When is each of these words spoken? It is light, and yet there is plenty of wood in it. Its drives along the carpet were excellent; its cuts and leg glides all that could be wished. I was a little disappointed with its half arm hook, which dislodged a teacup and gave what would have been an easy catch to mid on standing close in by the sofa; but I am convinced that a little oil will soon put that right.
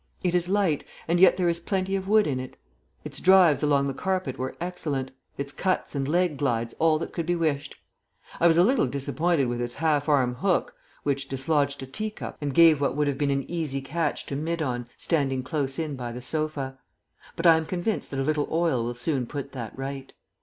It 0.23 0.33
is 0.33 0.49
light, 0.49 0.83
and 1.07 1.19
yet 1.19 1.37
there 1.37 1.47
is 1.47 1.59
plenty 1.59 1.95
of 1.95 2.07
wood 2.07 2.25
in 2.25 2.39
it. 2.39 2.57
Its 3.03 3.19
drives 3.19 3.61
along 3.61 3.85
the 3.85 3.93
carpet 3.93 4.35
were 4.39 4.55
excellent; 4.59 5.11
its 5.37 5.53
cuts 5.53 5.93
and 5.93 6.07
leg 6.07 6.37
glides 6.39 6.73
all 6.79 6.97
that 6.97 7.13
could 7.13 7.27
be 7.27 7.35
wished. 7.35 7.75
I 8.39 8.47
was 8.47 8.57
a 8.57 8.63
little 8.63 8.87
disappointed 8.87 9.45
with 9.45 9.61
its 9.61 9.75
half 9.75 10.09
arm 10.09 10.33
hook, 10.33 10.73
which 11.03 11.27
dislodged 11.27 11.83
a 11.83 11.85
teacup 11.85 12.35
and 12.41 12.51
gave 12.51 12.81
what 12.81 12.95
would 12.95 13.07
have 13.07 13.19
been 13.19 13.29
an 13.29 13.45
easy 13.47 13.79
catch 13.79 14.25
to 14.25 14.35
mid 14.35 14.59
on 14.59 14.87
standing 14.97 15.43
close 15.43 15.77
in 15.77 15.95
by 15.95 16.11
the 16.11 16.23
sofa; 16.23 16.79
but 17.35 17.45
I 17.45 17.55
am 17.55 17.67
convinced 17.67 18.09
that 18.09 18.19
a 18.19 18.23
little 18.23 18.47
oil 18.49 18.83
will 18.83 18.95
soon 18.95 19.27
put 19.27 19.51
that 19.51 19.71
right. 19.77 20.11